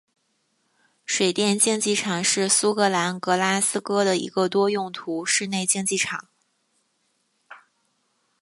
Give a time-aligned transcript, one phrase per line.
[1.05, 6.27] 水电竞技场是苏格兰格拉斯哥的一个多用途室内竞技场。